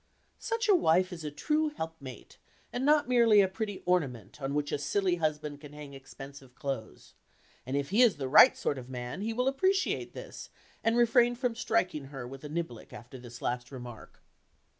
[0.39, 2.39] Such a wife is a true helpmate,
[2.73, 7.13] and not merely a pretty ornament on which a silly husband can hang expensive clothes,
[7.67, 10.49] and if he is the right sort of man, he will appreciate this,
[10.83, 14.23] and refrain from striking her with a niblick after this last remark.